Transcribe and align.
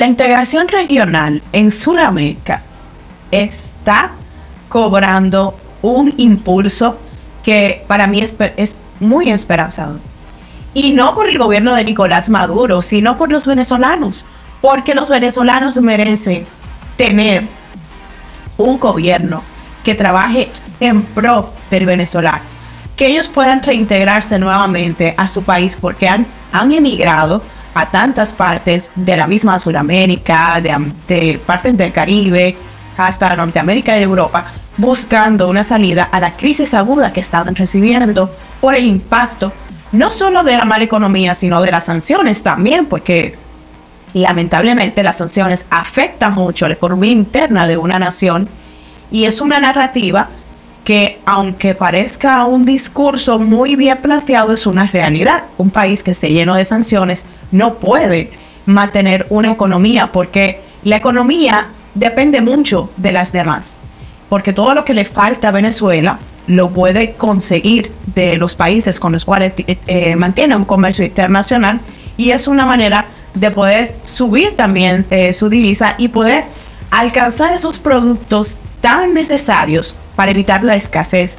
la 0.00 0.06
integración 0.06 0.66
regional 0.66 1.42
en 1.52 1.70
Sudamérica 1.70 2.62
está 3.30 4.12
cobrando 4.70 5.54
un 5.82 6.14
impulso 6.16 6.96
que 7.42 7.84
para 7.86 8.06
mí 8.06 8.22
es, 8.22 8.76
muy 8.98 9.28
esperanzador. 9.28 10.00
Y 10.72 10.92
no 10.92 11.14
por 11.14 11.28
el 11.28 11.36
gobierno 11.36 11.74
de 11.74 11.84
Nicolás 11.84 12.30
Maduro, 12.30 12.80
sino 12.80 13.18
por 13.18 13.30
los 13.30 13.44
venezolanos. 13.44 14.24
Porque 14.62 14.94
los 14.94 15.10
venezolanos 15.10 15.78
merecen 15.82 16.46
tener 16.96 17.44
un 18.56 18.78
gobierno 18.78 19.42
que 19.84 19.94
trabaje 19.94 20.48
en 20.80 21.02
pro 21.02 21.52
del 21.70 21.84
venezolano. 21.84 22.40
Que 22.96 23.08
ellos 23.08 23.28
puedan 23.28 23.62
reintegrarse 23.62 24.38
nuevamente 24.38 25.12
a 25.18 25.28
su 25.28 25.42
país 25.42 25.76
porque 25.78 26.08
han 26.08 26.72
emigrado 26.72 27.42
a 27.74 27.90
tantas 27.90 28.32
partes 28.32 28.92
de 28.94 29.16
la 29.16 29.26
misma 29.26 29.60
Sudamérica, 29.60 30.60
de, 30.60 30.92
de 31.06 31.38
partes 31.38 31.76
del 31.76 31.92
Caribe, 31.92 32.56
hasta 32.96 33.34
Norteamérica 33.36 33.98
y 33.98 34.02
Europa, 34.02 34.46
buscando 34.76 35.48
una 35.48 35.64
salida 35.64 36.08
a 36.10 36.20
la 36.20 36.36
crisis 36.36 36.74
aguda 36.74 37.12
que 37.12 37.20
estaban 37.20 37.54
recibiendo 37.54 38.30
por 38.60 38.74
el 38.74 38.84
impacto 38.84 39.52
no 39.92 40.10
solo 40.10 40.42
de 40.42 40.56
la 40.56 40.64
mala 40.64 40.84
economía, 40.84 41.34
sino 41.34 41.60
de 41.60 41.72
las 41.72 41.84
sanciones 41.84 42.42
también, 42.42 42.86
porque 42.86 43.36
lamentablemente 44.14 45.02
las 45.02 45.18
sanciones 45.18 45.66
afectan 45.70 46.34
mucho 46.34 46.68
la 46.68 46.74
economía 46.74 47.12
interna 47.12 47.66
de 47.66 47.76
una 47.76 47.98
nación 47.98 48.48
y 49.10 49.24
es 49.24 49.40
una 49.40 49.60
narrativa 49.60 50.28
que 50.84 51.18
aunque 51.26 51.74
parezca 51.74 52.44
un 52.44 52.64
discurso 52.64 53.38
muy 53.38 53.76
bien 53.76 53.98
planteado, 53.98 54.52
es 54.52 54.66
una 54.66 54.86
realidad. 54.86 55.44
Un 55.58 55.70
país 55.70 56.02
que 56.02 56.12
esté 56.12 56.30
lleno 56.30 56.54
de 56.54 56.64
sanciones 56.64 57.26
no 57.50 57.74
puede 57.74 58.30
mantener 58.66 59.26
una 59.30 59.52
economía 59.52 60.12
porque 60.12 60.60
la 60.84 60.96
economía 60.96 61.68
depende 61.94 62.40
mucho 62.40 62.90
de 62.96 63.12
las 63.12 63.32
demás. 63.32 63.76
Porque 64.28 64.52
todo 64.52 64.74
lo 64.74 64.84
que 64.84 64.94
le 64.94 65.04
falta 65.04 65.48
a 65.48 65.52
Venezuela 65.52 66.18
lo 66.46 66.70
puede 66.70 67.12
conseguir 67.12 67.92
de 68.14 68.36
los 68.36 68.56
países 68.56 68.98
con 68.98 69.12
los 69.12 69.24
cuales 69.24 69.54
eh, 69.58 69.78
eh, 69.86 70.16
mantiene 70.16 70.56
un 70.56 70.64
comercio 70.64 71.04
internacional 71.04 71.80
y 72.16 72.30
es 72.30 72.48
una 72.48 72.64
manera 72.66 73.06
de 73.34 73.50
poder 73.50 73.94
subir 74.04 74.56
también 74.56 75.06
eh, 75.10 75.32
su 75.32 75.48
divisa 75.48 75.94
y 75.98 76.08
poder 76.08 76.44
alcanzar 76.90 77.52
esos 77.54 77.78
productos 77.78 78.58
tan 78.80 79.14
necesarios 79.14 79.96
para 80.16 80.30
evitar 80.30 80.62
la 80.64 80.76
escasez. 80.76 81.38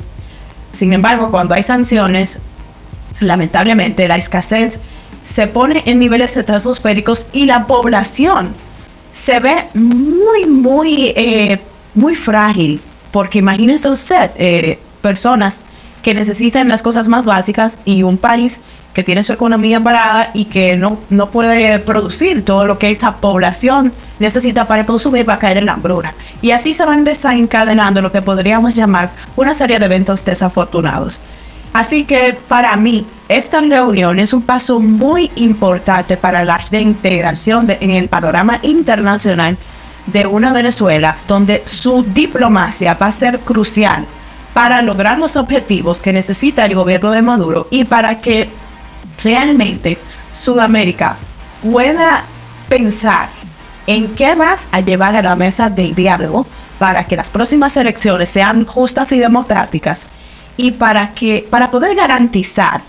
Sin 0.73 0.93
embargo, 0.93 1.31
cuando 1.31 1.53
hay 1.53 1.63
sanciones, 1.63 2.39
lamentablemente 3.19 4.07
la 4.07 4.17
escasez 4.17 4.79
se 5.23 5.47
pone 5.47 5.83
en 5.85 5.99
niveles 5.99 6.35
estratosféricos 6.37 7.27
y 7.33 7.45
la 7.45 7.67
población 7.67 8.55
se 9.13 9.39
ve 9.39 9.65
muy, 9.73 10.45
muy, 10.45 11.59
muy 11.93 12.15
frágil. 12.15 12.81
Porque 13.11 13.39
imagínense 13.39 13.89
usted, 13.89 14.77
personas 15.01 15.61
que 16.01 16.13
necesitan 16.13 16.67
las 16.67 16.81
cosas 16.81 17.07
más 17.07 17.25
básicas 17.25 17.77
y 17.85 18.03
un 18.03 18.17
país 18.17 18.59
que 18.93 19.03
tiene 19.03 19.23
su 19.23 19.31
economía 19.31 19.79
parada 19.79 20.31
y 20.33 20.45
que 20.45 20.75
no, 20.75 20.99
no 21.09 21.29
puede 21.29 21.79
producir 21.79 22.43
todo 22.43 22.65
lo 22.65 22.77
que 22.77 22.91
esa 22.91 23.17
población 23.17 23.93
necesita 24.19 24.65
para 24.65 24.85
consumir 24.85 25.27
va 25.27 25.35
a 25.35 25.39
caer 25.39 25.57
en 25.57 25.65
la 25.65 25.73
hambruna. 25.73 26.13
Y 26.41 26.51
así 26.51 26.73
se 26.73 26.85
van 26.85 27.03
desencadenando 27.03 28.01
lo 28.01 28.11
que 28.11 28.21
podríamos 28.21 28.75
llamar 28.75 29.11
una 29.35 29.53
serie 29.53 29.79
de 29.79 29.85
eventos 29.85 30.25
desafortunados. 30.25 31.21
Así 31.73 32.03
que 32.03 32.37
para 32.49 32.75
mí, 32.75 33.05
esta 33.29 33.61
reunión 33.61 34.19
es 34.19 34.33
un 34.33 34.41
paso 34.41 34.81
muy 34.81 35.31
importante 35.35 36.17
para 36.17 36.43
la 36.43 36.59
integración 36.71 37.69
en 37.69 37.91
el 37.91 38.09
panorama 38.09 38.59
internacional 38.61 39.57
de 40.05 40.27
una 40.27 40.51
Venezuela 40.51 41.15
donde 41.27 41.61
su 41.65 42.03
diplomacia 42.03 42.95
va 42.95 43.07
a 43.07 43.11
ser 43.11 43.39
crucial 43.39 44.05
para 44.53 44.81
lograr 44.81 45.17
los 45.17 45.35
objetivos 45.35 46.01
que 46.01 46.13
necesita 46.13 46.65
el 46.65 46.75
gobierno 46.75 47.11
de 47.11 47.21
Maduro 47.21 47.67
y 47.71 47.85
para 47.85 48.19
que 48.19 48.49
realmente 49.23 49.97
Sudamérica 50.33 51.17
pueda 51.63 52.25
pensar 52.67 53.29
en 53.87 54.09
qué 54.15 54.35
a 54.71 54.79
llevar 54.79 55.15
a 55.15 55.21
la 55.21 55.35
mesa 55.35 55.69
del 55.69 55.95
diálogo 55.95 56.45
para 56.79 57.05
que 57.05 57.15
las 57.15 57.29
próximas 57.29 57.77
elecciones 57.77 58.29
sean 58.29 58.65
justas 58.65 59.11
y 59.11 59.19
democráticas 59.19 60.07
y 60.57 60.71
para 60.71 61.13
que 61.13 61.47
para 61.49 61.69
poder 61.69 61.95
garantizar 61.95 62.81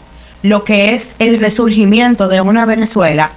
lo 0.42 0.64
que 0.64 0.94
es 0.94 1.14
el 1.18 1.38
resurgimiento 1.38 2.28
de 2.28 2.40
una 2.40 2.66
Venezuela 2.66 3.30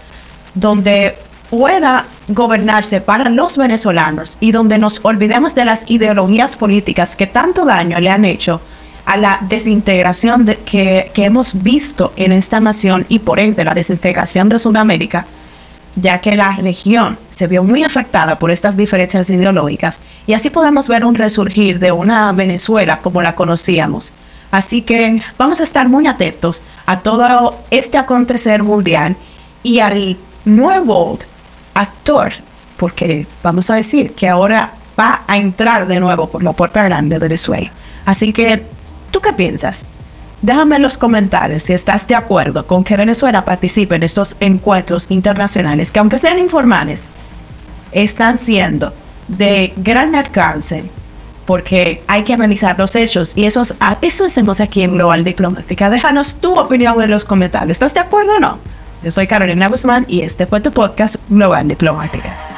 donde 0.53 1.17
pueda 1.50 2.06
gobernarse 2.28 3.01
para 3.01 3.29
los 3.29 3.57
venezolanos 3.57 4.38
y 4.39 4.51
donde 4.51 4.78
nos 4.78 5.00
olvidemos 5.03 5.56
de 5.56 5.66
las 5.66 5.85
ideologías 5.88 6.56
políticas 6.56 7.16
que 7.16 7.28
tanto 7.28 7.66
daño 7.66 8.00
le 8.00 8.09
han 8.09 8.25
hecho 8.25 8.61
a 9.06 9.17
la 9.17 9.39
desintegración 9.47 10.45
de, 10.45 10.57
que, 10.57 11.11
que 11.13 11.25
hemos 11.25 11.61
visto 11.61 12.11
en 12.16 12.31
esta 12.31 12.59
nación 12.59 13.05
y 13.07 13.19
por 13.19 13.39
ende 13.39 13.63
la 13.63 13.73
desintegración 13.73 14.50
de 14.50 14.57
Sudamérica, 14.57 15.28
ya 15.95 16.19
que 16.19 16.35
la 16.35 16.55
región 16.55 17.17
se 17.29 17.47
vio 17.47 17.63
muy 17.63 17.84
afectada 17.84 18.39
por 18.39 18.51
estas 18.51 18.75
diferencias 18.75 19.29
ideológicas 19.29 20.01
y 20.25 20.34
así 20.34 20.50
podemos 20.50 20.88
ver 20.88 21.05
un 21.05 21.16
resurgir 21.16 21.79
de 21.79 21.91
una 21.91 22.31
Venezuela 22.31 23.00
como 23.01 23.22
la 23.22 23.35
conocíamos. 23.35 24.11
Así 24.51 24.81
que 24.81 25.22
vamos 25.38 25.59
a 25.59 25.63
estar 25.63 25.88
muy 25.88 26.07
atentos 26.07 26.63
a 26.85 27.00
todo 27.00 27.59
este 27.72 27.97
acontecer 27.97 28.63
mundial 28.63 29.16
y 29.63 29.79
al 29.79 30.17
nuevo 30.45 31.19
actor, 31.75 32.33
porque 32.77 33.27
vamos 33.43 33.69
a 33.69 33.75
decir 33.75 34.13
que 34.13 34.27
ahora 34.27 34.73
va 34.99 35.21
a 35.27 35.37
entrar 35.37 35.87
de 35.87 35.99
nuevo 35.99 36.27
por 36.27 36.43
la 36.43 36.53
puerta 36.53 36.83
grande 36.83 37.15
de 37.15 37.19
Venezuela. 37.19 37.71
Así 38.05 38.33
que, 38.33 38.63
¿tú 39.11 39.21
qué 39.21 39.33
piensas? 39.33 39.85
Déjame 40.41 40.77
en 40.77 40.81
los 40.81 40.97
comentarios 40.97 41.63
si 41.63 41.73
estás 41.73 42.07
de 42.07 42.15
acuerdo 42.15 42.65
con 42.65 42.83
que 42.83 42.97
Venezuela 42.97 43.45
participe 43.45 43.95
en 43.95 44.03
estos 44.03 44.35
encuentros 44.39 45.07
internacionales 45.09 45.91
que 45.91 45.99
aunque 45.99 46.17
sean 46.17 46.39
informales, 46.39 47.09
están 47.91 48.37
siendo 48.37 48.93
de 49.27 49.73
gran 49.77 50.15
alcance 50.15 50.83
porque 51.45 52.03
hay 52.07 52.23
que 52.23 52.33
analizar 52.33 52.77
los 52.77 52.95
hechos 52.95 53.33
y 53.35 53.45
eso, 53.45 53.63
eso 54.01 54.25
hacemos 54.25 54.59
aquí 54.59 54.81
en 54.81 54.93
Global 54.93 55.23
Diplomática. 55.23 55.89
Déjanos 55.89 56.35
tu 56.35 56.59
opinión 56.59 57.01
en 57.01 57.11
los 57.11 57.23
comentarios. 57.23 57.75
¿Estás 57.75 57.93
de 57.93 57.99
acuerdo 58.01 58.35
o 58.35 58.39
no? 58.39 58.59
Yo 59.03 59.11
soy 59.11 59.28
Carolina 59.28 59.67
Guzmán 59.67 60.06
y 60.07 60.22
este 60.22 60.45
fue 60.45 60.61
tu 60.61 60.72
podcast 60.72 61.17
Global 61.29 61.67
Diplomática. 61.67 62.54